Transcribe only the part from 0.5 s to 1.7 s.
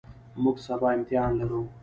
سبا امتحان لرو.